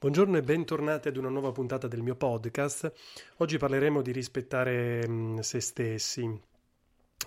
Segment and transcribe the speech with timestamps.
[0.00, 2.92] Buongiorno e bentornati ad una nuova puntata del mio podcast.
[3.38, 6.40] Oggi parleremo di rispettare mh, mm, se stessi,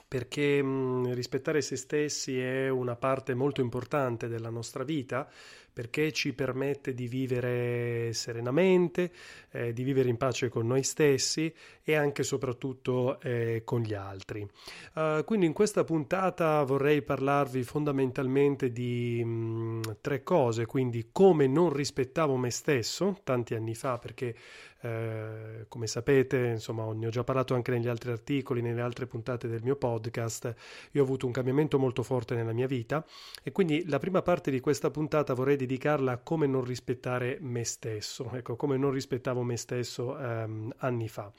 [0.08, 5.30] perché mh, mm, rispettare se stessi è una parte molto importante della nostra vita
[5.74, 9.12] perché ci permette di vivere serenamente,
[9.52, 13.94] eh, di vivere in pace con noi stessi e anche e soprattutto eh, con gli
[13.94, 14.48] altri.
[14.94, 21.48] Uh, quindi in questa puntata vorrei parlarvi fondamentalmente di mh, mm, tre cose, quindi come
[21.48, 24.36] non rispettavo me stesso tanti anni fa perché
[24.84, 29.48] eh, come sapete, insomma, ne ho già parlato anche negli altri articoli, nelle altre puntate
[29.48, 30.56] del mio podcast.
[30.92, 33.06] Io ho avuto un cambiamento molto forte nella mia vita
[33.44, 37.64] e quindi la prima parte di questa puntata vorrei dedicarla a come non rispettare me
[37.64, 41.32] stesso, ecco, come non rispettavo me stesso ehm, anni fa.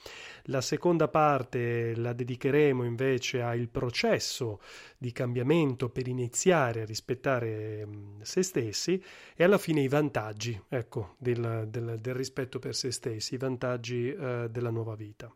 [0.45, 4.61] La seconda parte la dedicheremo invece al processo
[4.97, 9.03] di cambiamento per iniziare a rispettare ehm, se stessi
[9.35, 14.09] e alla fine i vantaggi, ecco, del, del, del rispetto per se stessi i vantaggi
[14.09, 15.35] eh, della nuova vita.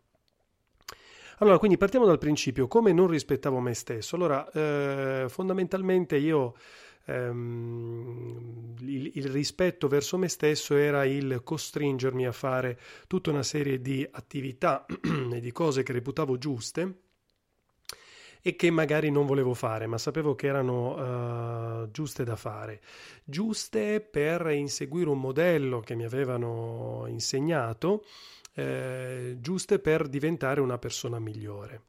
[1.40, 4.16] Allora, quindi partiamo dal principio, come non rispettavo me stesso?
[4.16, 6.54] Allora, eh, fondamentalmente io
[7.06, 13.80] ehm, il, il, rispetto verso me stesso era il costringermi a fare tutta una serie
[13.80, 14.84] di attività
[15.32, 17.00] e di cose che reputavo giuste
[18.46, 22.80] e che magari non volevo fare, ma sapevo che erano uh, giuste da fare,
[23.24, 28.04] giuste per inseguire un modello che mi avevano insegnato,
[28.54, 31.82] eh, giuste per diventare una persona migliore.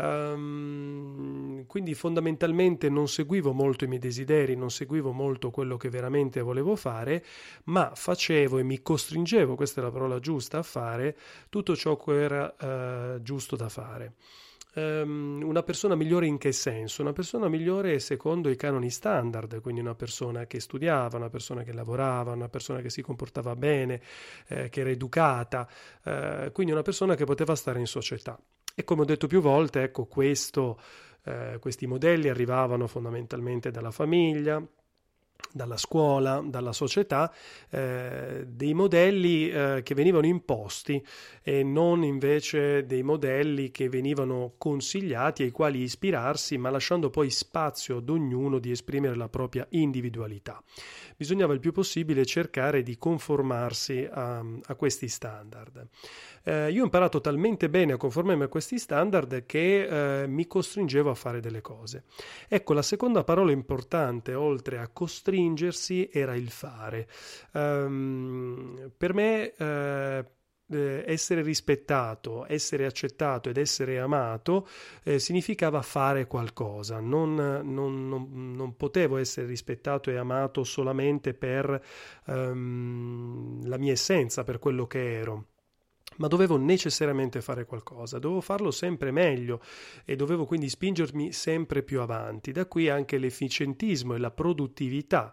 [0.00, 6.40] Um, quindi fondamentalmente non seguivo molto i miei desideri, non seguivo molto quello che veramente
[6.40, 7.22] volevo fare,
[7.64, 11.16] ma facevo e mi costringevo, questa è la parola giusta, a fare
[11.50, 14.14] tutto ciò che era uh, giusto da fare.
[14.72, 17.02] Um, una persona migliore in che senso?
[17.02, 21.72] Una persona migliore secondo i canoni standard, quindi una persona che studiava, una persona che
[21.72, 24.00] lavorava, una persona che si comportava bene,
[24.46, 25.68] eh, che era educata,
[26.04, 28.40] eh, quindi una persona che poteva stare in società.
[28.80, 30.80] E come ho detto più volte, ecco, questo,
[31.24, 34.66] eh, questi modelli arrivavano fondamentalmente dalla famiglia,
[35.52, 37.32] dalla scuola, dalla società,
[37.70, 41.04] eh, dei modelli eh, che venivano imposti
[41.42, 47.98] e non invece dei modelli che venivano consigliati ai quali ispirarsi, ma lasciando poi spazio
[47.98, 50.62] ad ognuno di esprimere la propria individualità.
[51.16, 55.86] Bisognava il più possibile cercare di conformarsi a, a questi standard.
[56.42, 61.10] Eh, io ho imparato talmente bene a conformarmi a questi standard che eh, mi costringevo
[61.10, 62.04] a fare delle cose.
[62.48, 64.88] Ecco, la seconda parola importante, oltre a
[65.30, 67.08] costringersi, era il fare.
[67.52, 70.24] Um, per me eh,
[70.72, 74.68] eh, essere rispettato, essere accettato ed essere amato
[75.04, 81.82] eh, significava fare qualcosa, non, non, non, non, potevo essere rispettato e amato solamente per
[82.26, 85.46] um, la mia essenza, per quello che ero
[86.16, 89.60] ma dovevo necessariamente fare qualcosa, dovevo farlo sempre meglio
[90.04, 92.52] e dovevo quindi spingermi sempre più avanti.
[92.52, 95.32] Da qui anche l'efficientismo e la produttività.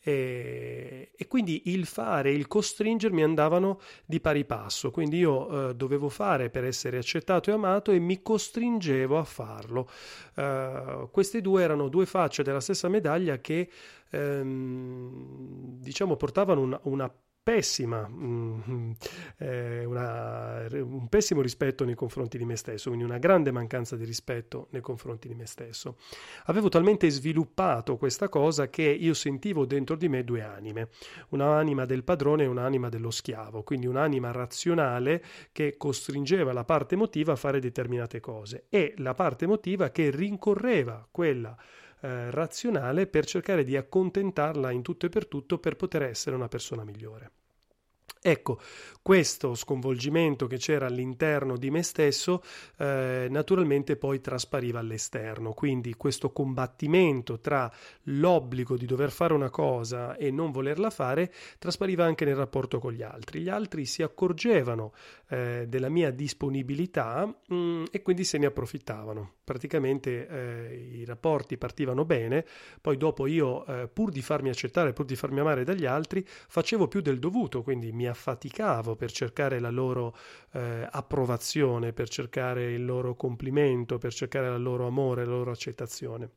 [0.00, 5.74] E, e quindi il fare e il costringermi andavano di pari passo, quindi io eh,
[5.74, 9.90] dovevo fare per essere accettato e amato e mi costringevo a farlo.
[10.36, 13.68] Uh, queste due erano due facce della stessa medaglia che
[14.10, 17.12] ehm, diciamo portavano una, una
[17.48, 18.90] pessima, mm,
[19.38, 24.04] eh, una, un pessimo rispetto nei confronti di me stesso, quindi una grande mancanza di
[24.04, 25.96] rispetto nei confronti di me stesso.
[26.44, 30.90] Avevo talmente sviluppato questa cosa che io sentivo dentro di me due anime,
[31.30, 37.32] un'anima del padrone e un'anima dello schiavo, quindi un'anima razionale che costringeva la parte emotiva
[37.32, 41.56] a fare determinate cose e la parte emotiva che rincorreva quella
[42.00, 46.48] eh, razionale per cercare di accontentarla in tutto e per tutto per poter essere una
[46.48, 47.30] persona migliore.
[48.20, 48.58] Ecco,
[49.08, 52.42] questo sconvolgimento che c'era all'interno di me stesso
[52.76, 57.72] eh, naturalmente poi traspariva all'esterno, quindi questo combattimento tra
[58.04, 62.92] l'obbligo di dover fare una cosa e non volerla fare traspariva anche nel rapporto con
[62.92, 63.40] gli altri.
[63.40, 64.92] Gli altri si accorgevano
[65.28, 69.36] eh, della mia disponibilità mh, mm, e quindi se ne approfittavano.
[69.44, 72.44] Praticamente eh, i rapporti partivano bene,
[72.80, 76.88] poi dopo io eh, pur di farmi accettare, pur di farmi amare dagli altri, facevo
[76.88, 80.16] più del dovuto, quindi mi affaticavo per cercare la loro
[80.52, 86.30] eh, approvazione, per cercare il loro complimento, per cercare il loro amore, la loro accettazione.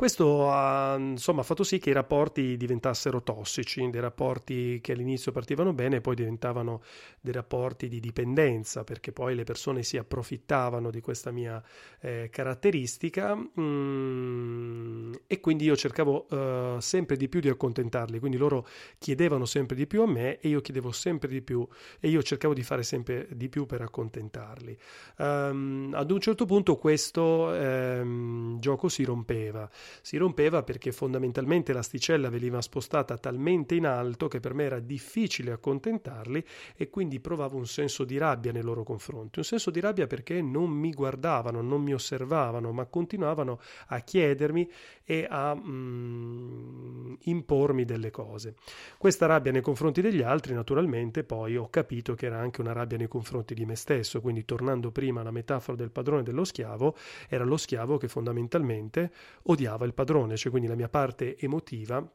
[0.00, 5.74] Questo ha insomma, fatto sì che i rapporti diventassero tossici, dei rapporti che all'inizio partivano
[5.74, 6.80] bene e poi diventavano
[7.20, 11.62] dei rapporti di dipendenza, perché poi le persone si approfittavano di questa mia
[12.00, 18.66] eh, caratteristica mm, e quindi io cercavo eh, sempre di più di accontentarli, quindi loro
[18.96, 21.68] chiedevano sempre di più a me e io chiedevo sempre di più
[22.00, 24.78] e io cercavo di fare sempre di più per accontentarli.
[25.18, 29.68] Um, ad un certo punto questo um, gioco si rompeva,
[30.02, 35.52] si rompeva perché fondamentalmente l'asticella veniva spostata talmente in alto che per me era difficile
[35.52, 36.44] accontentarli
[36.76, 40.40] e quindi provavo un senso di rabbia nei loro confronti, un senso di rabbia perché
[40.42, 44.70] non mi guardavano, non mi osservavano, ma continuavano a chiedermi
[45.04, 48.54] e a mm, impormi delle cose.
[48.96, 52.96] Questa rabbia nei confronti degli altri, naturalmente, poi ho capito che era anche una rabbia
[52.96, 56.94] nei confronti di me stesso, quindi tornando prima alla metafora del padrone dello schiavo,
[57.28, 59.10] era lo schiavo che fondamentalmente
[59.44, 62.06] odiava il padrone, cioè quindi la mia parte emotiva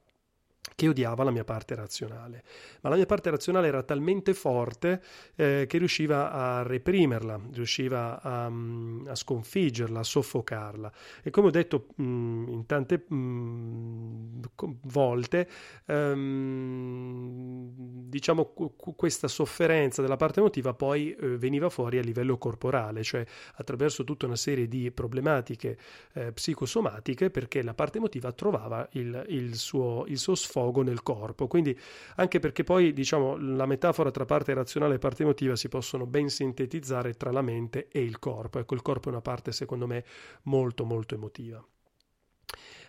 [0.74, 2.44] che odiava la mia parte razionale.
[2.82, 5.02] Ma la mia parte razionale era talmente forte
[5.36, 10.92] eh, che riusciva a reprimerla, riusciva a, mm, a, sconfiggerla, a soffocarla.
[11.24, 14.42] E come ho detto mh, mm, in tante mh, mm,
[14.84, 15.48] volte,
[15.86, 17.72] ehm,
[18.10, 18.54] diciamo
[18.96, 23.26] questa sofferenza della parte emotiva poi eh, veniva fuori a livello corporale, cioè
[23.56, 25.78] attraverso tutta una serie di problematiche
[26.14, 31.04] eh, psicosomatiche perché la parte emotiva trovava il, il, suo, il suo sfogo sfogo nel
[31.04, 31.48] corpo.
[31.48, 31.78] Quindi
[32.16, 36.30] anche perché poi diciamo la metafora tra parte razionale e parte emotiva si possono ben
[36.30, 38.60] sintetizzare tra la mente e il corpo.
[38.60, 40.06] Ecco, il corpo è una parte secondo me
[40.44, 41.64] molto molto emotiva.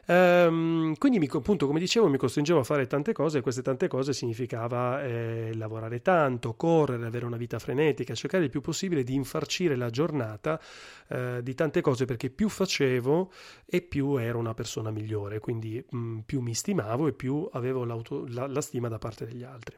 [0.09, 3.89] Ehm, quindi mi, appunto, come dicevo, mi costringevo a fare tante cose e queste tante
[3.89, 9.15] cose significava eh, lavorare tanto, correre, avere una vita frenetica, cercare il più possibile di
[9.15, 10.61] infarcire la giornata
[11.09, 13.33] eh, di tante cose perché più facevo
[13.67, 17.85] e più ero una persona migliore, quindi mh, mm, più mi stimavo e più avevo
[17.85, 19.77] la, la, stima da parte degli altri.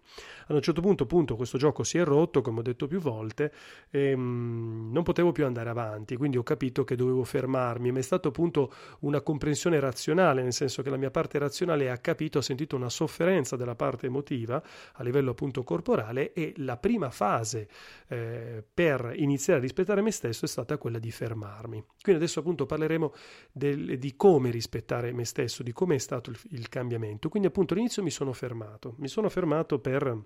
[0.49, 3.53] Ad un certo punto, appunto, questo gioco si è rotto, come ho detto più volte,
[3.91, 7.99] e mh, mm, non potevo più andare avanti, quindi ho capito che dovevo fermarmi, ma
[7.99, 11.99] è stato appunto una comprensione razionale razionale, nel senso che la mia parte razionale ha
[11.99, 14.63] capito, ha sentito una sofferenza della parte emotiva
[14.95, 17.69] a livello appunto corporale e la prima fase
[18.09, 21.85] eh, per iniziare a rispettare me stesso è stata quella di fermarmi.
[22.03, 23.13] Quindi adesso appunto parleremo
[23.53, 27.29] del, di come rispettare me stesso, di come è stato il, il cambiamento.
[27.29, 30.19] Quindi appunto all'inizio mi sono fermato, mi sono fermato per,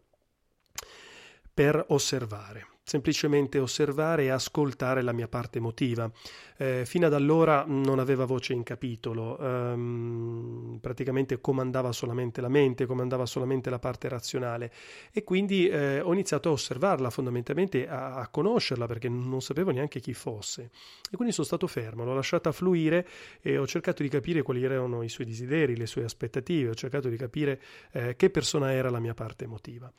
[1.52, 6.10] per osservare semplicemente osservare e ascoltare la mia parte emotiva.
[6.56, 12.86] Eh, fino ad allora non aveva voce in capitolo, ehm, praticamente comandava solamente la mente,
[12.86, 14.72] comandava solamente la parte razionale
[15.12, 20.00] e quindi eh, ho iniziato a osservarla fondamentalmente, a, a, conoscerla perché non sapevo neanche
[20.00, 20.70] chi fosse
[21.10, 23.06] e quindi sono stato fermo, l'ho lasciata fluire
[23.40, 27.08] e ho cercato di capire quali erano i suoi desideri, le sue aspettative, ho cercato
[27.08, 27.60] di capire
[27.92, 29.92] eh, che persona era la mia parte emotiva.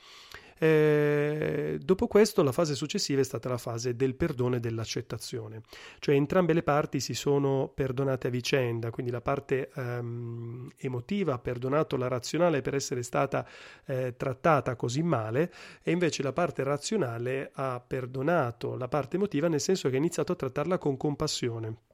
[0.64, 5.62] Eh, dopo questo la fase successiva è stata la fase del perdono e dell'accettazione,
[6.00, 11.40] cioè entrambe le parti si sono perdonate a vicenda, quindi la parte ehm, emotiva ha
[11.40, 13.48] perdonato la razionale per essere stata
[13.86, 19.62] eh, trattata così male e invece la parte razionale ha perdonato la parte emotiva nel
[19.62, 21.92] senso che ha iniziato a trattarla con compassione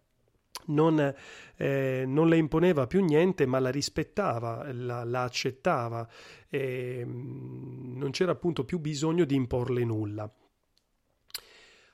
[0.70, 1.14] non,
[1.56, 6.08] eh, non, le imponeva più niente, ma la rispettava, la, la accettava,
[6.50, 10.32] e mm, non c'era appunto più bisogno di imporle nulla.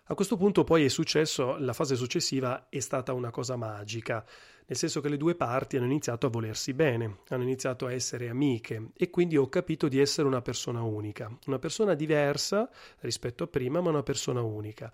[0.07, 4.23] A questo punto poi è successo, la fase successiva è stata una cosa magica,
[4.67, 8.29] nel senso che le due parti hanno iniziato a volersi bene, hanno iniziato a essere
[8.29, 12.69] amiche e quindi ho capito di essere una persona unica, una persona diversa
[12.99, 14.91] rispetto a prima, ma una persona unica.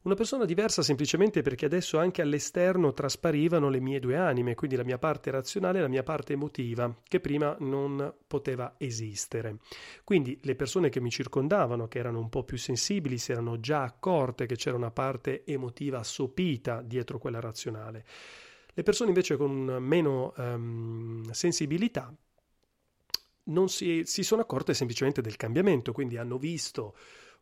[0.00, 4.84] Una persona diversa semplicemente perché adesso anche all'esterno trasparivano le mie due anime, quindi la
[4.84, 9.58] mia parte razionale e la mia parte emotiva, che prima non poteva esistere.
[10.04, 13.82] Quindi le persone che mi circondavano, che erano un po' più sensibili, si erano già
[13.82, 18.04] accorte che c'era una parte emotiva sopita dietro quella razionale.
[18.72, 22.14] Le persone invece con meno um, sensibilità
[23.44, 26.94] non si, si sono accorte semplicemente del cambiamento, quindi hanno visto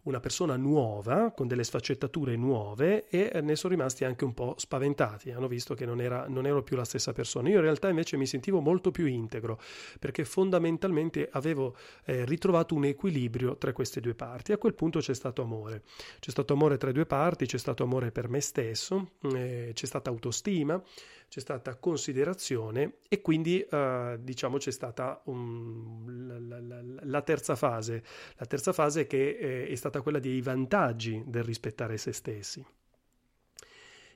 [0.07, 5.31] una persona nuova, con delle sfaccettature nuove e ne sono rimasti anche un po' spaventati,
[5.33, 7.49] hanno visto che non, era, non ero più la stessa persona.
[7.49, 9.61] Io in realtà invece mi sentivo molto più integro,
[9.99, 14.53] perché fondamentalmente avevo eh, ritrovato un equilibrio tra queste due parti.
[14.53, 15.83] A quel punto c'è stato amore,
[16.21, 19.87] c'è stato amore tra le due parti, c'è stato amore per me stesso, eh, c'è
[19.87, 20.81] stata autostima,
[21.29, 28.03] c'è stata considerazione e quindi eh, diciamo c'è stata un, la, la, la, terza fase,
[28.37, 32.65] la terza fase che eh, è stata quella dei vantaggi del rispettare se stessi.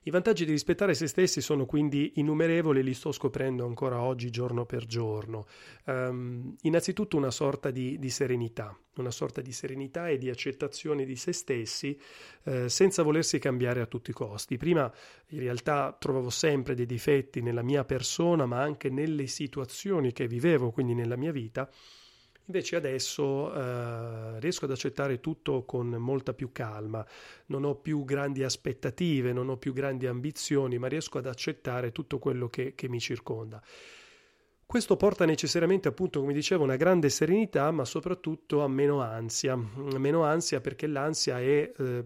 [0.02, 4.64] I vantaggi di rispettare se stessi sono quindi innumerevoli, li sto scoprendo ancora oggi giorno
[4.64, 5.46] per giorno.
[5.84, 11.16] Um, innanzitutto una sorta di, di, serenità, una sorta di serenità e di accettazione di
[11.16, 12.00] se stessi
[12.44, 14.56] eh, senza volersi cambiare a tutti i costi.
[14.56, 14.90] Prima
[15.28, 20.70] in realtà trovavo sempre dei difetti nella mia persona, ma anche nelle situazioni che vivevo,
[20.70, 21.68] quindi nella mia vita
[22.50, 27.06] Invece adesso eh, riesco ad accettare tutto con molta più calma,
[27.46, 32.18] non ho più grandi aspettative, non ho più grandi ambizioni, ma riesco ad accettare tutto
[32.18, 33.62] quello che, che mi circonda.
[34.66, 39.54] Questo porta necessariamente, appunto, come dicevo, una grande serenità, ma soprattutto a meno ansia.
[39.54, 42.04] Meno ansia perché l'ansia è eh,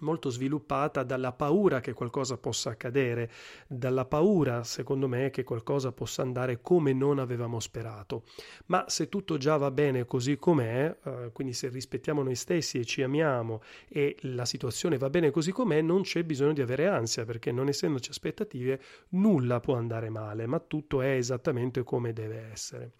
[0.00, 3.30] molto sviluppata dalla paura che qualcosa possa accadere,
[3.66, 8.24] dalla paura, secondo me, che qualcosa possa andare come non avevamo sperato.
[8.66, 12.84] Ma se tutto già va bene così com'è, eh, quindi se rispettiamo noi stessi e
[12.84, 17.24] ci amiamo e la situazione va bene così com'è, non c'è bisogno di avere ansia,
[17.24, 18.80] perché non essendoci aspettative,
[19.10, 22.92] nulla può andare male, ma tutto è esattamente come deve essere.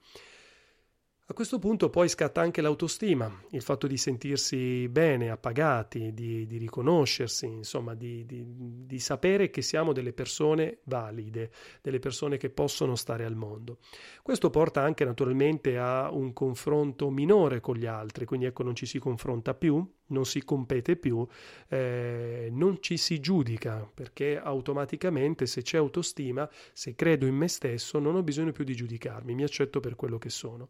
[1.27, 6.59] A questo punto poi scatta anche l'autostima, il fatto di sentirsi bene, appagati, di, di
[6.59, 12.97] riconoscersi, insomma, di, di, di, sapere che siamo delle persone valide, delle persone che possono
[12.97, 13.79] stare al mondo.
[14.21, 18.85] Questo porta anche naturalmente a un confronto minore con gli altri, quindi ecco non ci
[18.85, 21.27] si confronta più, non si compete più,
[21.69, 28.01] eh, non ci si giudica, perché automaticamente se c'è autostima, se credo in me stesso,
[28.01, 30.69] non ho bisogno più di giudicarmi, mi accetto per quello che sono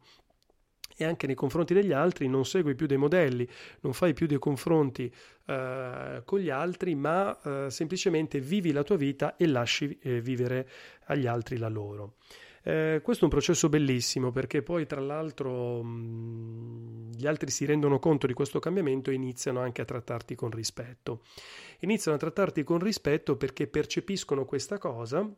[0.97, 3.49] e anche nei confronti degli altri non segui più dei modelli,
[3.81, 5.13] non fai più dei confronti
[5.47, 10.69] eh, con gli altri, ma eh, semplicemente vivi la tua vita e lasci eh, vivere
[11.07, 12.15] agli altri la loro.
[12.65, 17.99] Eh, questo è un processo bellissimo perché poi tra l'altro mh, gli altri si rendono
[17.99, 21.23] conto di questo cambiamento e iniziano anche a trattarti con rispetto.
[21.81, 25.29] Iniziano a trattarti con rispetto perché percepiscono questa cosa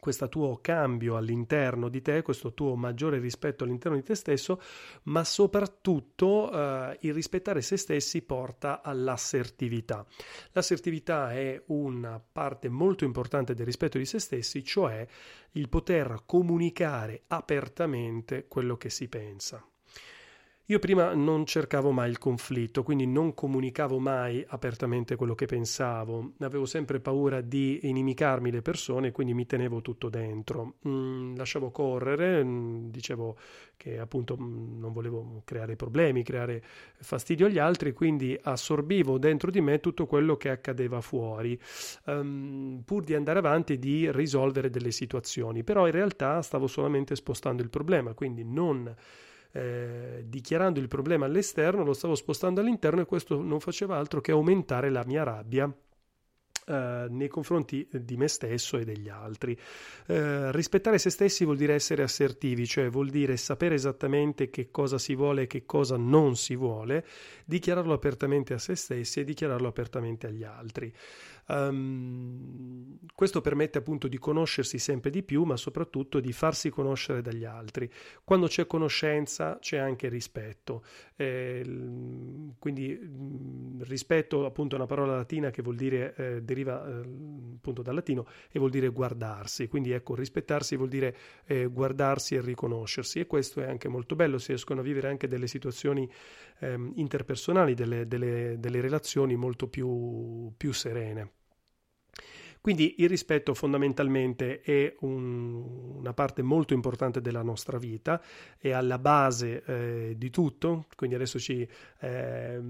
[0.00, 4.60] questo tuo cambio all'interno di te, questo tuo maggiore rispetto all'interno di te stesso,
[5.04, 10.04] ma soprattutto eh, il rispettare se stessi porta all'assertività.
[10.52, 15.06] L'assertività è una parte molto importante del rispetto di se stessi, cioè
[15.52, 19.64] il poter comunicare apertamente quello che si pensa.
[20.70, 26.34] Io prima non cercavo mai il conflitto, quindi non comunicavo mai apertamente quello che pensavo,
[26.38, 30.76] avevo sempre paura di inimicarmi le persone, quindi mi tenevo tutto dentro.
[30.86, 33.36] Mm, lasciavo correre, mm, dicevo
[33.76, 36.62] che appunto mm, non volevo creare problemi, creare
[37.00, 41.58] fastidio agli altri, quindi assorbivo dentro di me tutto quello che accadeva fuori,
[42.04, 45.64] um, pur di andare avanti e di risolvere delle situazioni.
[45.64, 48.94] Però in realtà stavo solamente spostando il problema, quindi non
[49.52, 54.32] eh, dichiarando il problema all'esterno, lo stavo spostando all'interno e questo non faceva altro che
[54.32, 55.72] aumentare la mia rabbia
[56.70, 59.58] Uh, nei confronti di me stesso e degli altri.
[60.06, 64.96] Uh, rispettare se stessi vuol dire essere assertivi, cioè vuol dire sapere esattamente che cosa
[64.96, 67.04] si vuole e che cosa non si vuole,
[67.44, 70.94] dichiararlo apertamente a se stessi e dichiararlo apertamente agli altri.
[71.48, 77.44] Um, questo permette appunto di conoscersi sempre di più, ma soprattutto di farsi conoscere dagli
[77.44, 77.90] altri.
[78.22, 80.84] Quando c'è conoscenza c'è anche rispetto.
[81.16, 81.64] Eh,
[82.58, 82.96] quindi
[83.84, 87.00] rispetto appunto è una parola latina che vuol dire, eh, deriva eh,
[87.56, 89.68] appunto dal latino e vuol dire guardarsi.
[89.68, 94.38] Quindi ecco, rispettarsi vuol dire eh, guardarsi e riconoscersi e questo è anche molto bello,
[94.38, 96.08] si riescono a vivere anche delle situazioni
[96.60, 101.32] ehm, interpersonali, delle, delle, delle relazioni molto più, più serene.
[102.60, 108.22] Quindi il rispetto fondamentalmente è un, una parte molto importante della nostra vita,
[108.58, 111.66] è alla base eh, di tutto, quindi adesso ci,
[112.00, 112.60] eh,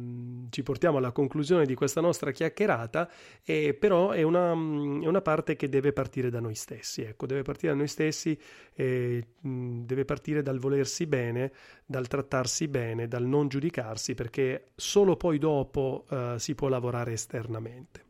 [0.49, 3.11] ci, portiamo alla conclusione di questa nostra chiacchierata,
[3.43, 7.43] eh, però è una, è una, parte che deve partire da noi stessi, ecco, deve
[7.43, 8.39] partire da noi stessi,
[8.73, 11.51] deve partire dal volersi bene,
[11.85, 18.10] dal trattarsi bene, dal non giudicarsi, perché solo poi dopo eh, si può lavorare esternamente.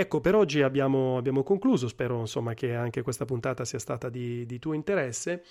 [0.00, 4.46] Ecco, per oggi abbiamo, abbiamo concluso, spero insomma, che anche questa puntata sia stata di,
[4.46, 5.44] di tuo interesse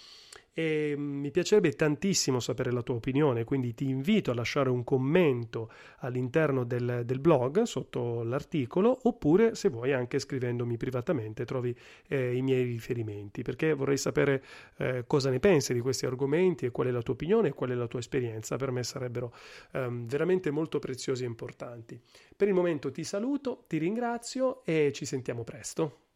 [0.53, 4.83] e mm, mi piacerebbe tantissimo sapere la tua opinione, quindi ti invito a lasciare un
[4.83, 11.75] commento all'interno del, del blog sotto l'articolo oppure se vuoi anche scrivendomi privatamente trovi
[12.07, 14.43] eh, i miei riferimenti perché vorrei sapere
[14.77, 17.71] eh, cosa ne pensi di questi argomenti e qual è la tua opinione e qual
[17.71, 19.33] è la tua esperienza, per me sarebbero
[19.71, 21.99] ehm, veramente molto preziosi e importanti.
[22.35, 26.07] Per il momento ti saluto, ti ringrazio e ci sentiamo presto.